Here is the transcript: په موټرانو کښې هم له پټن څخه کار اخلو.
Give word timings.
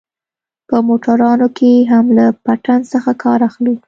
په 0.69 0.77
موټرانو 0.87 1.47
کښې 1.57 1.71
هم 1.91 2.05
له 2.17 2.25
پټن 2.45 2.79
څخه 2.93 3.11
کار 3.23 3.39
اخلو. 3.49 3.73